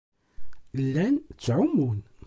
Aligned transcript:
Llan 0.83 1.15
ttɛumun. 1.27 1.99